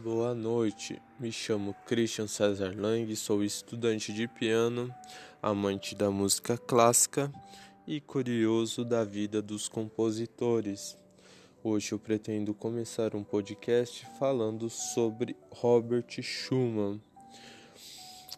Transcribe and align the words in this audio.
Boa 0.00 0.32
noite, 0.32 1.02
me 1.18 1.32
chamo 1.32 1.74
Christian 1.84 2.28
César 2.28 2.72
Lang, 2.76 3.16
sou 3.16 3.42
estudante 3.42 4.12
de 4.12 4.28
piano, 4.28 4.94
amante 5.42 5.96
da 5.96 6.08
música 6.08 6.56
clássica 6.56 7.32
e 7.84 8.00
curioso 8.00 8.84
da 8.84 9.02
vida 9.02 9.42
dos 9.42 9.68
compositores. 9.68 10.96
Hoje 11.64 11.90
eu 11.90 11.98
pretendo 11.98 12.54
começar 12.54 13.16
um 13.16 13.24
podcast 13.24 14.06
falando 14.20 14.70
sobre 14.70 15.34
Robert 15.50 16.22
Schumann. 16.22 17.02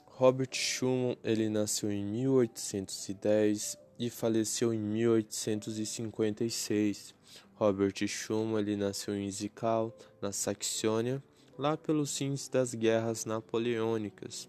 Robert 0.06 0.54
Schumann, 0.54 1.18
ele 1.22 1.50
nasceu 1.50 1.92
em 1.92 2.02
1810 2.02 3.77
e 3.98 4.08
faleceu 4.08 4.72
em 4.72 4.79
1856. 4.79 7.14
Robert 7.52 8.08
Schumann, 8.08 8.61
ele 8.61 8.77
nasceu 8.77 9.14
em 9.14 9.30
Zwickau, 9.30 9.95
na 10.22 10.32
Saxônia, 10.32 11.22
lá 11.61 11.77
pelos 11.77 12.16
fins 12.16 12.48
das 12.48 12.74
guerras 12.74 13.27
napoleônicas. 13.27 14.48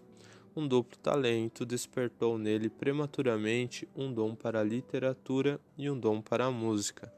Um 0.56 0.66
duplo 0.66 0.96
talento 0.96 1.66
despertou 1.66 2.38
nele 2.38 2.70
prematuramente 2.70 3.86
um 3.94 4.10
dom 4.10 4.34
para 4.34 4.60
a 4.60 4.64
literatura 4.64 5.60
e 5.76 5.90
um 5.90 5.98
dom 5.98 6.22
para 6.22 6.46
a 6.46 6.50
música. 6.50 7.12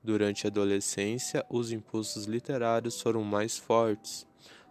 Durante 0.00 0.46
a 0.46 0.48
adolescência, 0.48 1.44
os 1.50 1.72
impulsos 1.72 2.26
literários 2.26 3.00
foram 3.00 3.24
mais 3.24 3.58
fortes. 3.58 4.24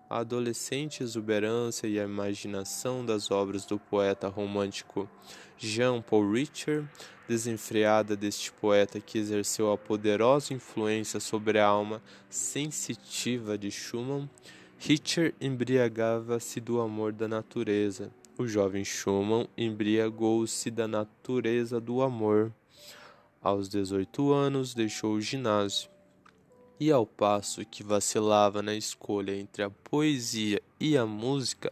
A 0.09 0.19
adolescente 0.19 1.03
exuberância 1.03 1.85
e 1.85 1.99
a 1.99 2.05
imaginação 2.05 3.05
das 3.05 3.29
obras 3.29 3.65
do 3.65 3.77
poeta 3.77 4.29
romântico 4.29 5.09
Jean 5.57 6.01
Paul 6.01 6.31
Richter, 6.31 6.85
desenfreada 7.27 8.15
deste 8.15 8.51
poeta 8.53 9.01
que 9.01 9.17
exerceu 9.17 9.71
a 9.71 9.77
poderosa 9.77 10.53
influência 10.53 11.19
sobre 11.19 11.59
a 11.59 11.65
alma 11.65 12.01
sensitiva 12.29 13.57
de 13.57 13.69
Schumann, 13.69 14.29
Richter 14.83 15.35
embriagava-se 15.39 16.59
do 16.59 16.81
amor 16.81 17.13
da 17.13 17.27
natureza. 17.27 18.11
O 18.35 18.47
jovem 18.47 18.83
Schumann 18.83 19.45
embriagou-se 19.55 20.71
da 20.71 20.87
natureza 20.87 21.79
do 21.79 22.01
amor. 22.01 22.51
Aos 23.43 23.69
18 23.69 24.33
anos, 24.33 24.73
deixou 24.73 25.13
o 25.13 25.21
ginásio. 25.21 25.87
E 26.79 26.91
ao 26.91 27.05
passo 27.05 27.63
que 27.63 27.83
vacilava 27.83 28.63
na 28.63 28.73
escolha 28.73 29.35
entre 29.35 29.61
a 29.61 29.69
poesia 29.69 30.59
e 30.79 30.97
a 30.97 31.05
música, 31.05 31.71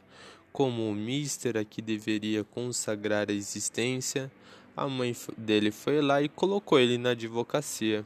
como 0.54 0.88
o 0.88 0.94
mister 0.94 1.58
a 1.58 1.66
que 1.66 1.82
deveria 1.82 2.44
consagrar 2.44 3.28
a 3.32 3.34
existência, 3.34 4.32
a 4.78 4.88
mãe 4.88 5.16
dele 5.36 5.72
foi 5.72 6.00
lá 6.00 6.22
e 6.22 6.30
colocou 6.30 6.80
ele 6.80 7.00
na 7.00 7.10
advocacia 7.10 8.06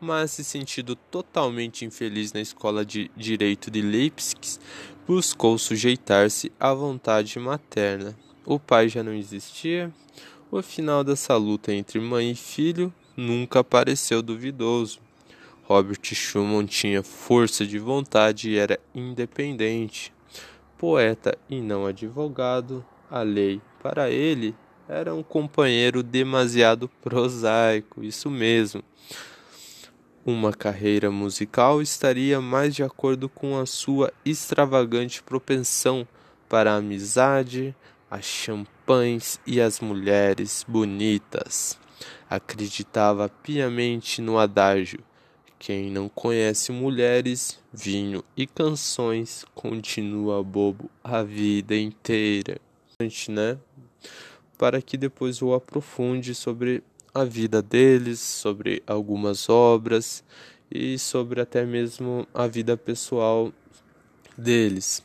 mas 0.00 0.30
se 0.30 0.42
sentindo 0.42 0.96
totalmente 0.96 1.84
infeliz 1.84 2.32
na 2.32 2.40
escola 2.40 2.84
de 2.84 3.10
direito 3.16 3.70
de 3.70 3.82
Leipzig, 3.82 4.58
buscou 5.06 5.58
sujeitar-se 5.58 6.50
à 6.58 6.72
vontade 6.72 7.38
materna. 7.38 8.16
O 8.46 8.58
pai 8.58 8.88
já 8.88 9.02
não 9.02 9.12
existia. 9.12 9.92
O 10.50 10.62
final 10.62 11.04
dessa 11.04 11.36
luta 11.36 11.72
entre 11.72 12.00
mãe 12.00 12.30
e 12.30 12.34
filho 12.34 12.92
nunca 13.16 13.62
pareceu 13.62 14.22
duvidoso. 14.22 14.98
Robert 15.64 16.00
Schumann 16.02 16.66
tinha 16.66 17.02
força 17.02 17.64
de 17.64 17.78
vontade 17.78 18.50
e 18.50 18.58
era 18.58 18.80
independente. 18.94 20.12
Poeta 20.76 21.36
e 21.48 21.60
não 21.60 21.86
advogado, 21.86 22.84
a 23.10 23.22
lei, 23.22 23.60
para 23.82 24.10
ele, 24.10 24.54
era 24.88 25.14
um 25.14 25.22
companheiro 25.22 26.02
demasiado 26.02 26.88
prosaico, 27.00 28.02
isso 28.02 28.28
mesmo. 28.28 28.82
Uma 30.24 30.52
carreira 30.52 31.10
musical 31.10 31.80
estaria 31.80 32.42
mais 32.42 32.74
de 32.74 32.82
acordo 32.82 33.26
com 33.26 33.58
a 33.58 33.64
sua 33.64 34.12
extravagante 34.22 35.22
propensão 35.22 36.06
para 36.46 36.72
a 36.72 36.76
amizade, 36.76 37.74
as 38.10 38.26
champanhes 38.26 39.40
e 39.46 39.62
as 39.62 39.80
mulheres 39.80 40.62
bonitas. 40.68 41.78
Acreditava 42.28 43.30
piamente 43.30 44.20
no 44.20 44.38
adágio: 44.38 45.02
quem 45.58 45.90
não 45.90 46.06
conhece 46.06 46.70
mulheres, 46.70 47.58
vinho 47.72 48.22
e 48.36 48.46
canções 48.46 49.46
continua 49.54 50.42
bobo 50.42 50.90
a 51.02 51.22
vida 51.22 51.74
inteira. 51.74 52.60
Né? 53.26 53.56
Para 54.58 54.82
que 54.82 54.98
depois 54.98 55.40
eu 55.40 55.54
aprofunde 55.54 56.34
sobre 56.34 56.82
a 57.14 57.24
vida 57.24 57.60
deles, 57.60 58.20
sobre 58.20 58.82
algumas 58.86 59.48
obras 59.48 60.24
e 60.70 60.98
sobre 60.98 61.40
até 61.40 61.64
mesmo 61.64 62.26
a 62.32 62.46
vida 62.46 62.76
pessoal 62.76 63.52
deles. 64.36 65.02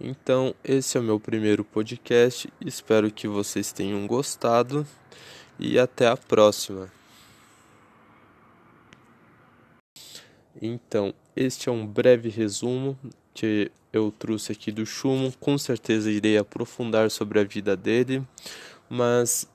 Então, 0.00 0.54
esse 0.64 0.96
é 0.96 1.00
o 1.00 1.04
meu 1.04 1.20
primeiro 1.20 1.64
podcast. 1.64 2.52
Espero 2.60 3.10
que 3.10 3.28
vocês 3.28 3.72
tenham 3.72 4.06
gostado 4.06 4.86
e 5.58 5.78
até 5.78 6.08
a 6.08 6.16
próxima. 6.16 6.90
Então, 10.60 11.14
este 11.34 11.68
é 11.68 11.72
um 11.72 11.86
breve 11.86 12.28
resumo 12.28 12.98
que 13.32 13.70
eu 13.92 14.10
trouxe 14.10 14.52
aqui 14.52 14.72
do 14.72 14.84
Schumann. 14.84 15.32
Com 15.38 15.56
certeza 15.56 16.10
irei 16.10 16.36
aprofundar 16.36 17.10
sobre 17.10 17.40
a 17.40 17.44
vida 17.44 17.76
dele, 17.76 18.22
mas 18.88 19.48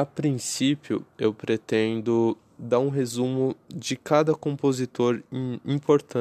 a 0.00 0.06
princípio, 0.06 1.04
eu 1.18 1.32
pretendo 1.32 2.36
dar 2.58 2.78
um 2.78 2.88
resumo 2.88 3.54
de 3.68 3.96
cada 3.96 4.34
compositor 4.34 5.22
importante 5.64 6.18